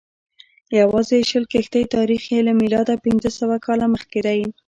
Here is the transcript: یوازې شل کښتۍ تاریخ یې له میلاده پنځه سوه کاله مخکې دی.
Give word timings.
یوازې 0.79 1.17
شل 1.29 1.43
کښتۍ 1.53 1.83
تاریخ 1.95 2.23
یې 2.33 2.39
له 2.47 2.53
میلاده 2.61 2.95
پنځه 3.05 3.29
سوه 3.39 3.55
کاله 3.65 3.85
مخکې 3.93 4.19
دی. 4.25 4.39